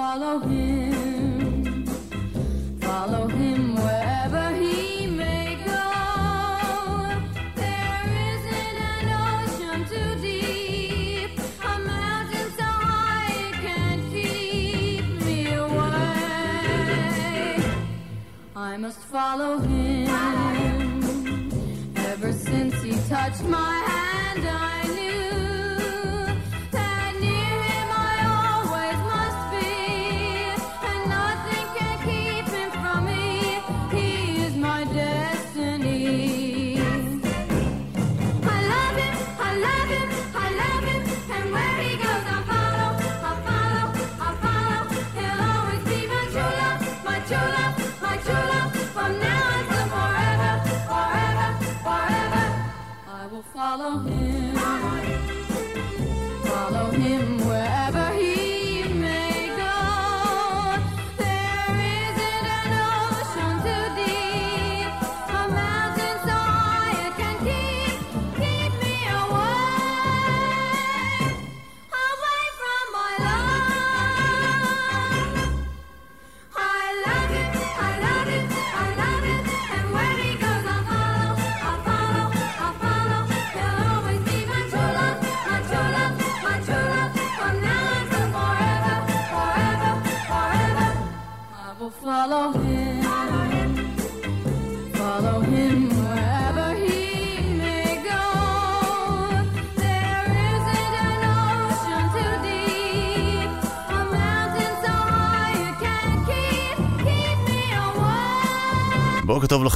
[0.00, 1.84] Follow him,
[2.80, 5.88] follow him wherever he may go.
[7.54, 11.32] There isn't an ocean too deep,
[11.62, 16.02] a mountain so high it can't keep me away.
[18.56, 20.08] I must follow him
[21.94, 24.09] ever since he touched my hand.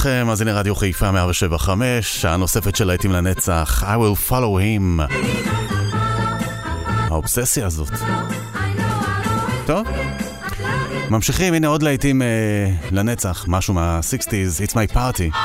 [0.05, 5.13] לכם, אז הנה רדיו חיפה 175, שעה נוספת של להיטים לנצח, I will follow him.
[6.87, 7.89] האובססיה הזאת.
[9.65, 9.87] טוב,
[11.09, 12.27] ממשיכים, הנה עוד להיטים אה,
[12.91, 15.35] לנצח, משהו מה-60's, It's my party.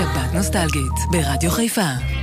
[0.00, 2.19] שבת נוסטלגית, ברדיו חיפה.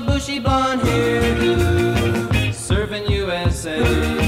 [0.00, 4.23] bushy blonde hairdo, Surfin' USA.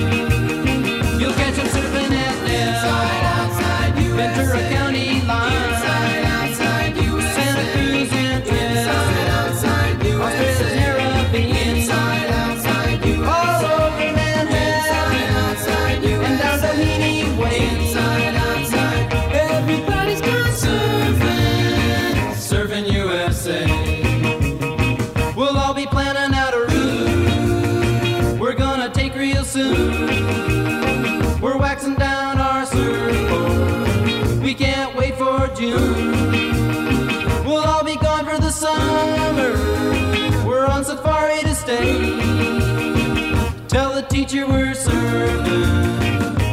[44.36, 45.64] you were serving,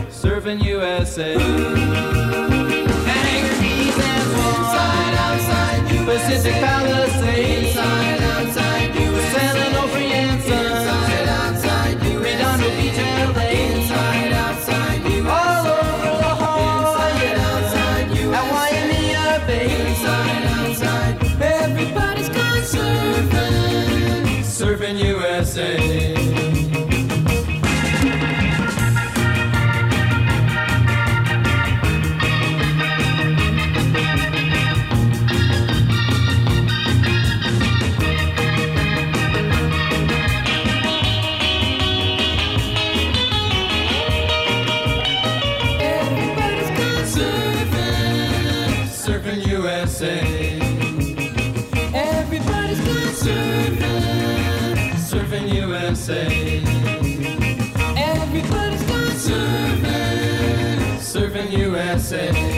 [0.07, 1.33] Surfin' USA.
[3.11, 6.62] Hangers, bees, and swine, outside, Pacific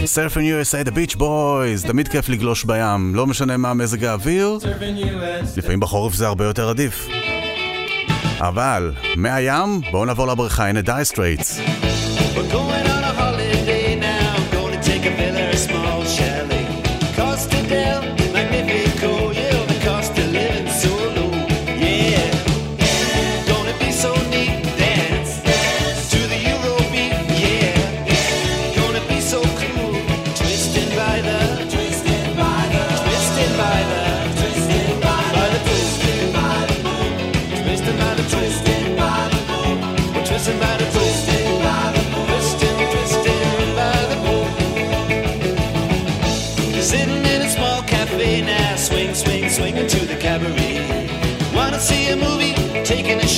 [0.05, 4.57] סרפן USA, The Beach Boys, תמיד כיף לגלוש בים, לא משנה מה מזג האוויר,
[5.57, 7.07] לפעמים בחורף זה הרבה יותר עדיף.
[8.39, 11.59] אבל, מהים, בואו נעבור לבריכה, הנה דייסטרייטס.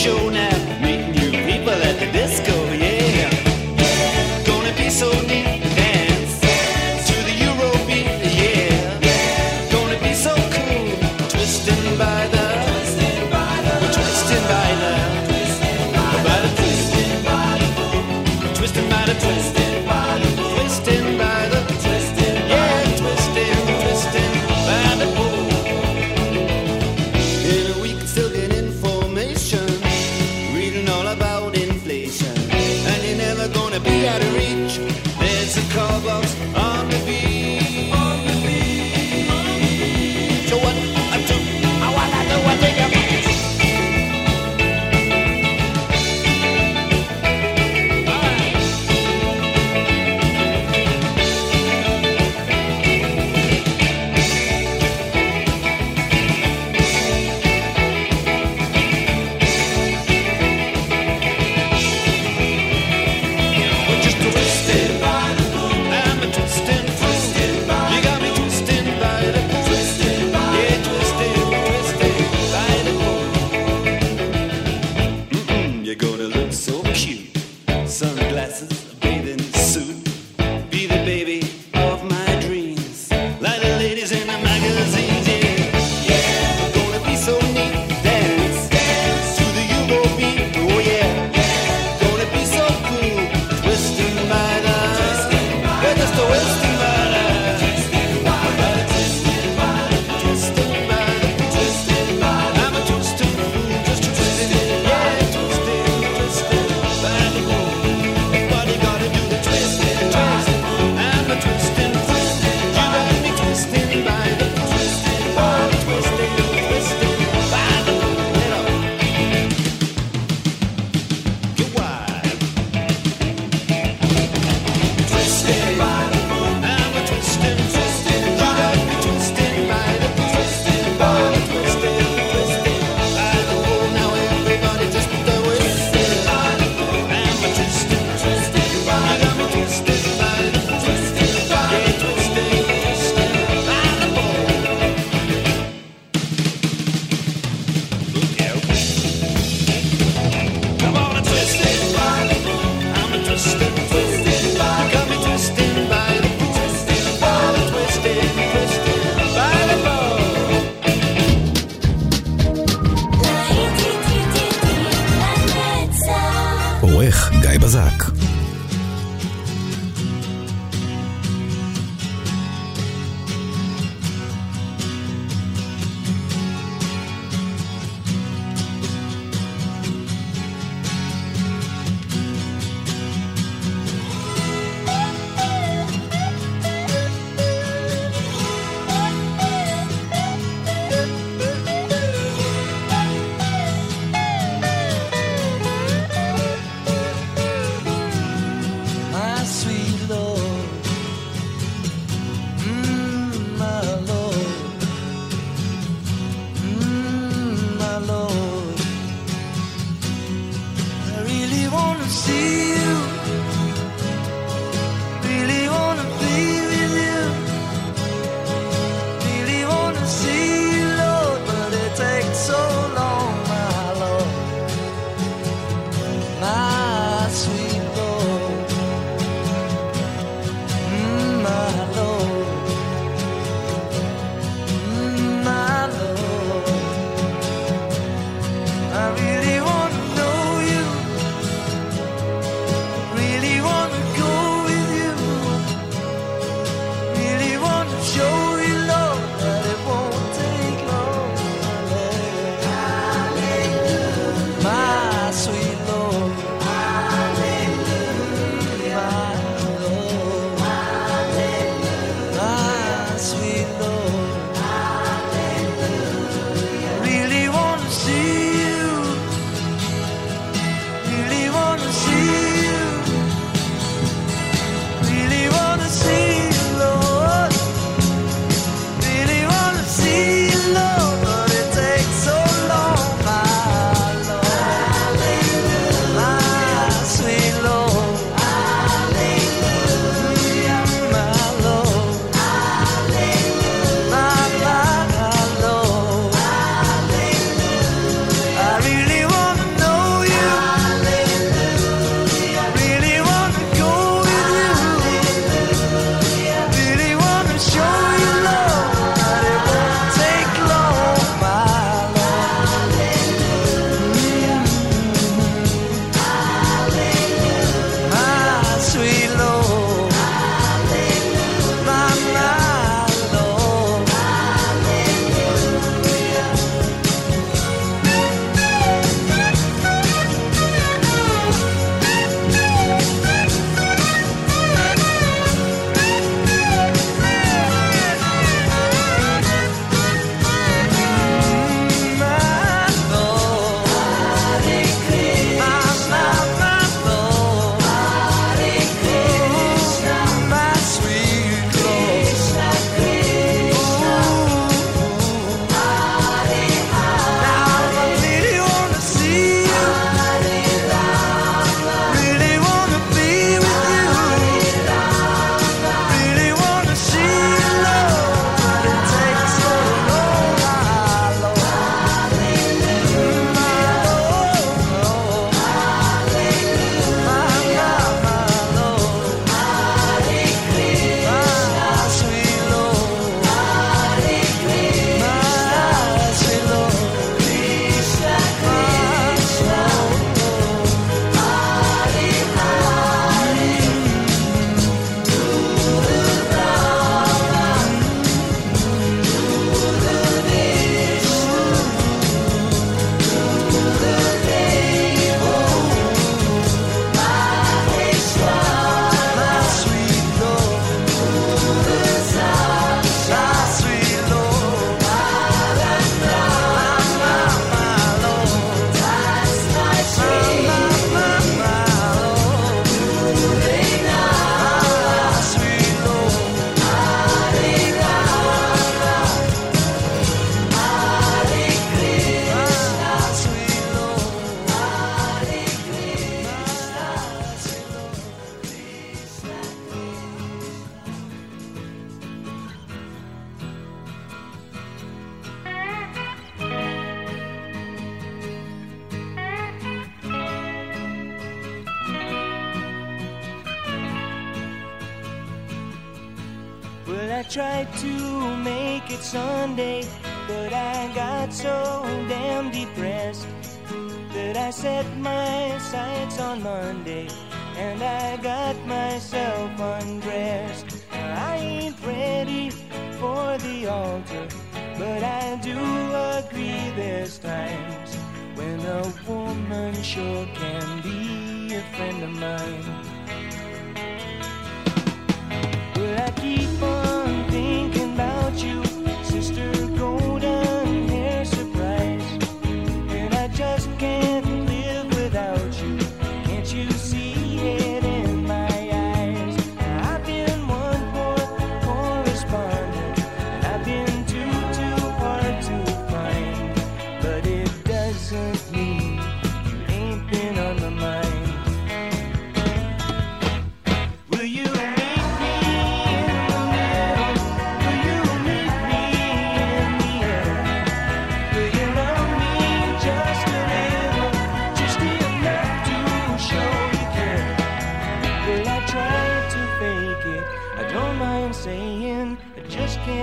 [0.07, 0.46] show.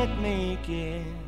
[0.06, 1.23] can't make it.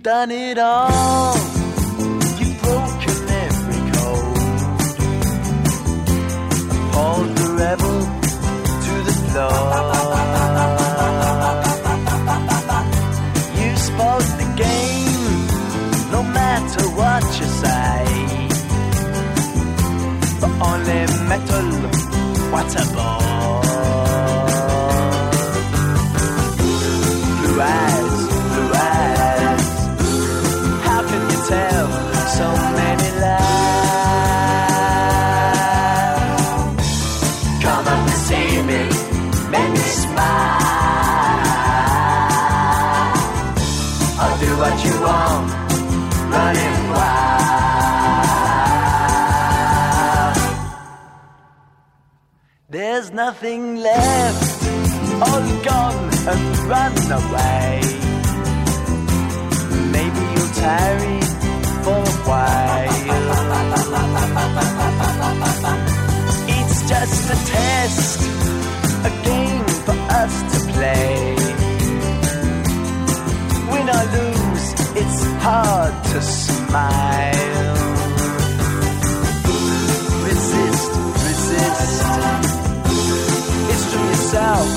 [0.00, 1.36] You've done it all.
[2.38, 4.62] You've broken every code.
[6.72, 8.00] Appalled the rebel
[8.84, 9.60] to the floor.
[13.60, 15.46] You spoke the game,
[16.10, 18.00] no matter what you say.
[20.40, 21.99] But only metal.
[53.30, 54.64] nothing left,
[55.22, 57.80] all gone and run away.
[59.94, 61.20] Maybe you'll tarry
[61.84, 62.90] for a while.
[66.56, 68.20] It's just a test,
[69.08, 71.36] a game for us to play.
[73.70, 74.66] Win or lose,
[75.00, 77.59] it's hard to smile.
[84.50, 84.70] out.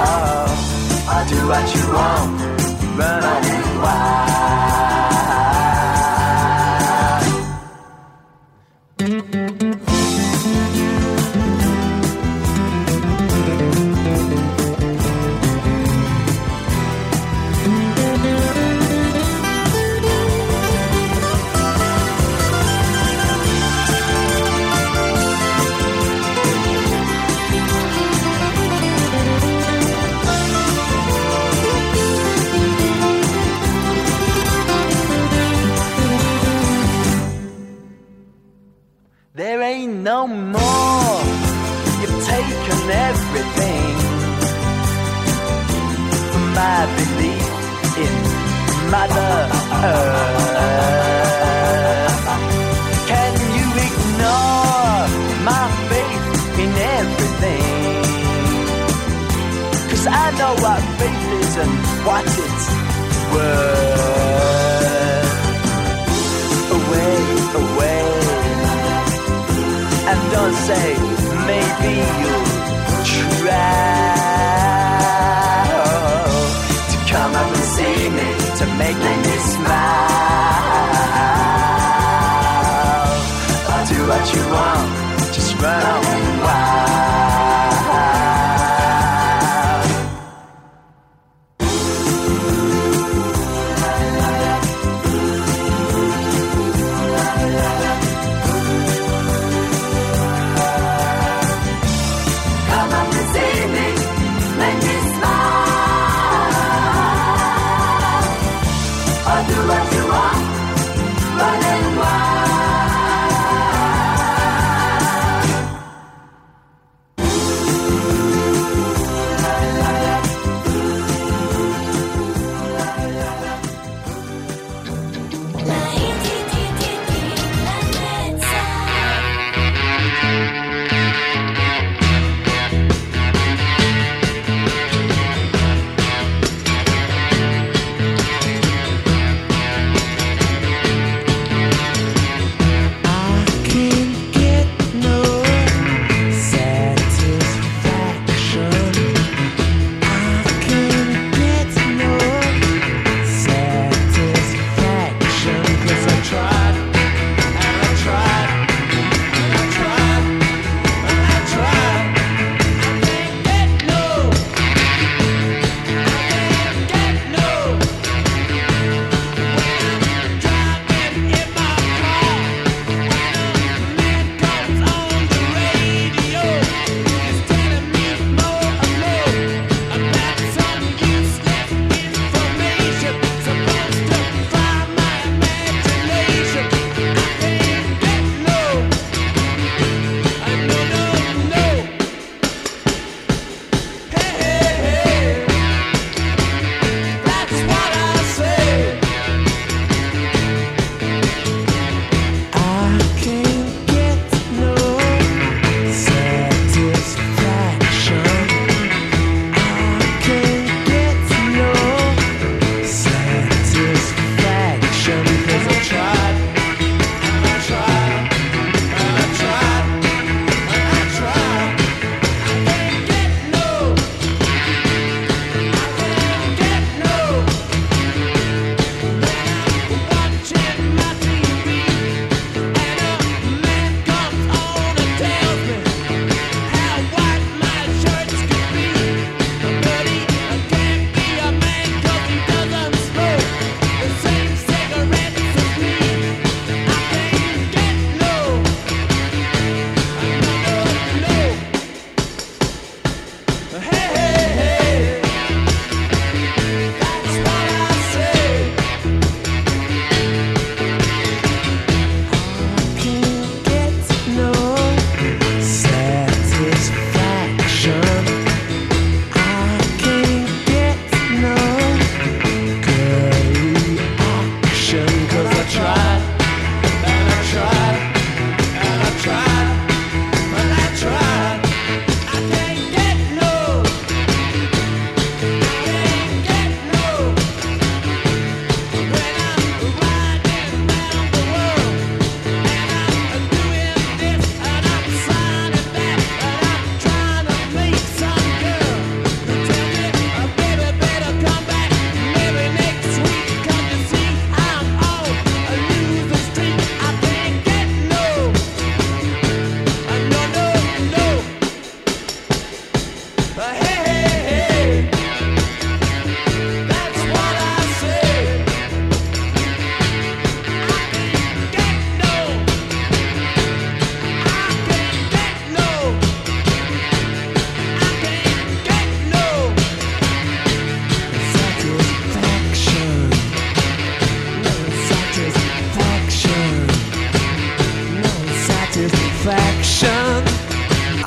[0.05, 2.42] Oh, I'll do what you want.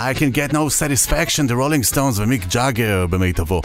[0.07, 3.61] I can get no satisfaction, the rolling stones ומיק ג'אגר במיטבו.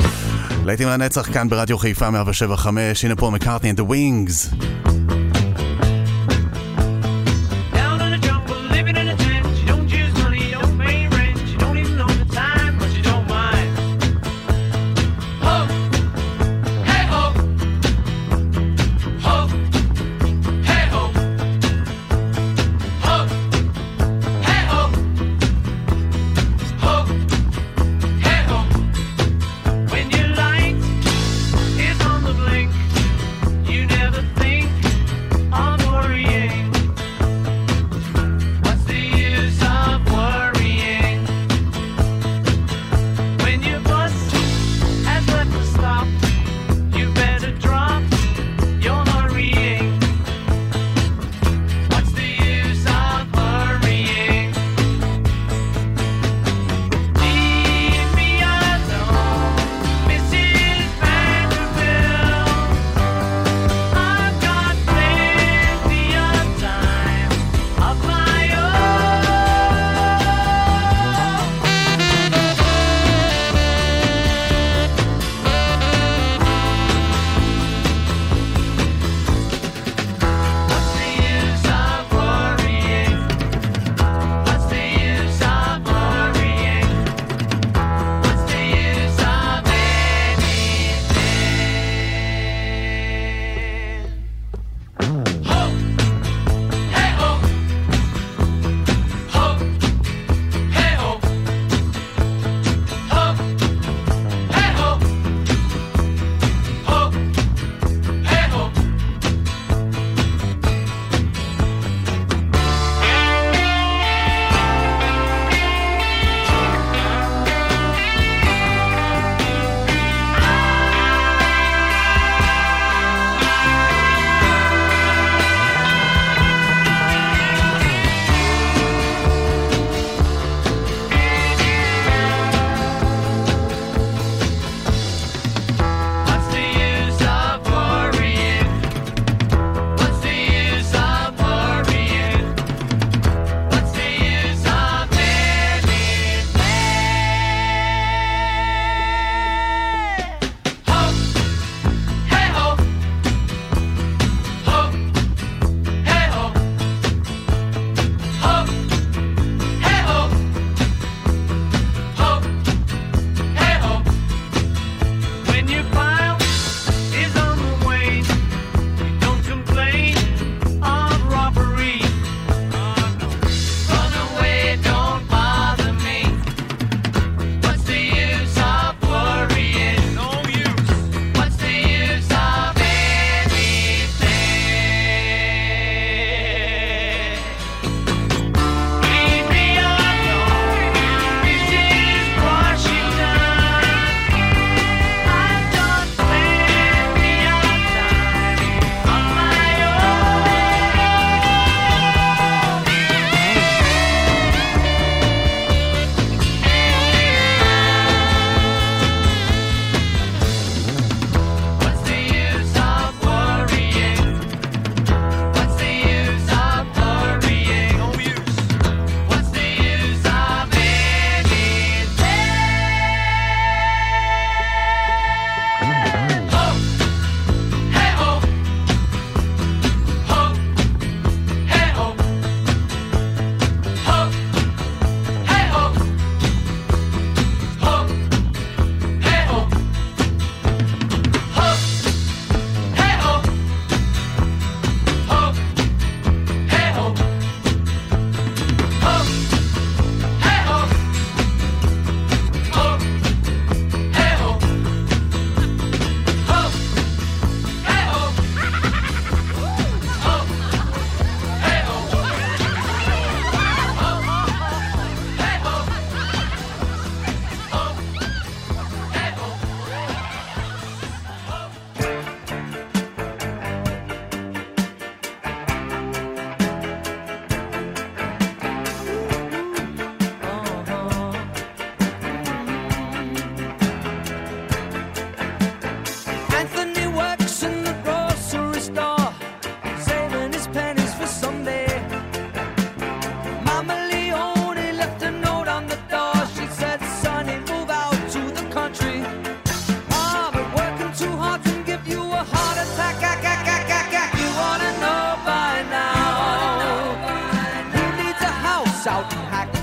[0.64, 2.66] להיטים לנצח כאן ברדיו חיפה 107.5,
[3.04, 4.79] הנה פה מקארטני and the wings.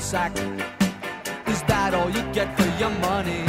[0.08, 0.32] sack.
[1.52, 3.44] Is that all you get for your money?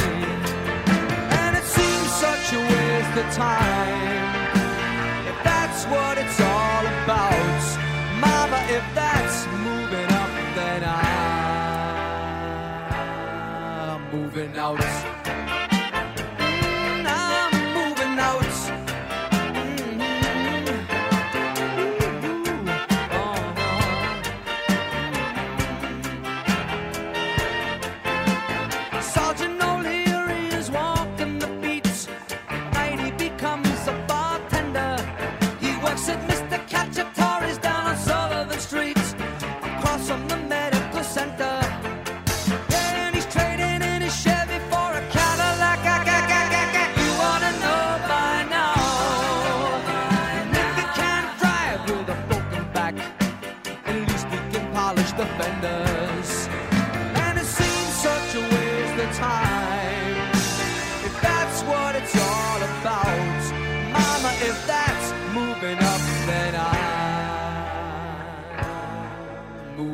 [1.39, 4.27] And it seems such a waste of time.
[5.31, 7.63] If that's what it's all about,
[8.19, 9.37] Mama, if that's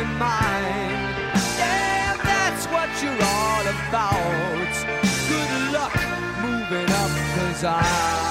[0.00, 1.14] in mind.
[1.34, 4.72] If that's what you're all about,
[5.28, 5.94] good luck
[6.42, 8.29] moving up, cause I.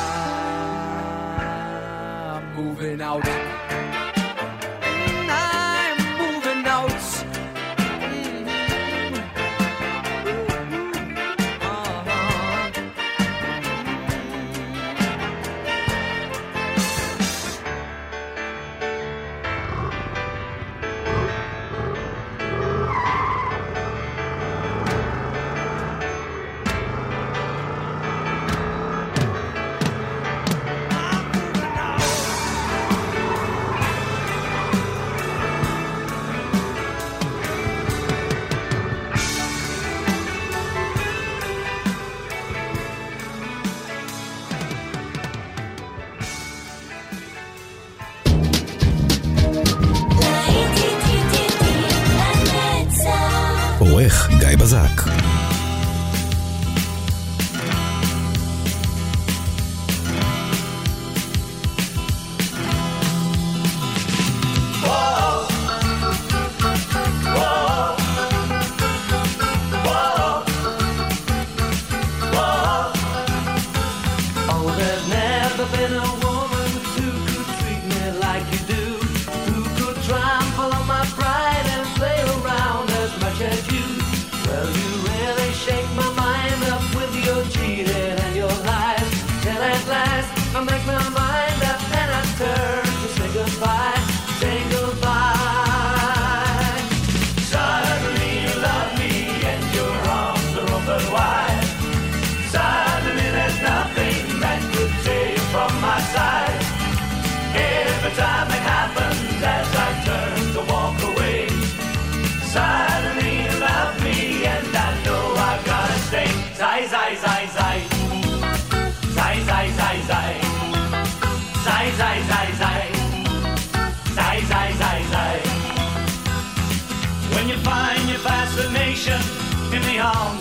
[130.00, 130.39] on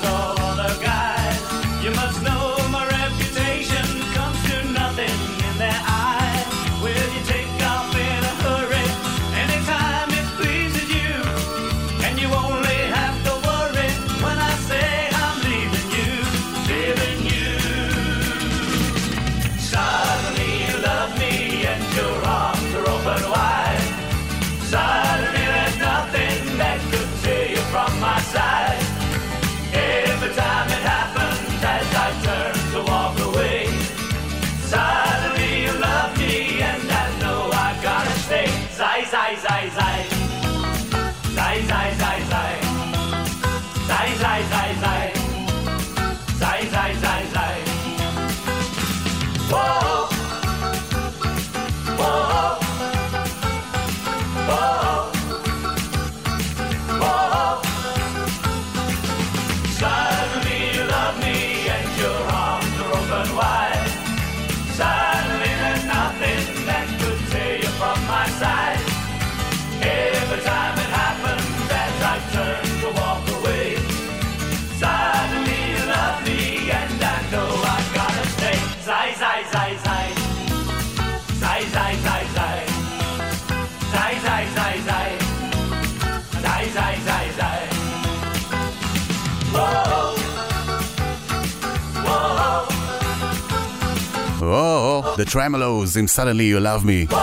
[95.32, 97.14] Tremolos עם Suddenly You Love Me.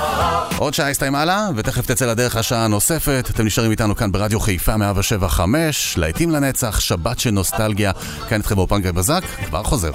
[0.58, 3.28] עוד שעה הסתיימה לה, ותכף תצא לדרך השעה הנוספת.
[3.30, 7.92] אתם נשארים איתנו כאן ברדיו חיפה 175, להיטים לנצח, שבת של נוסטלגיה.
[8.30, 9.92] כאן איתכם באופן גיא בזק, כבר חוזר.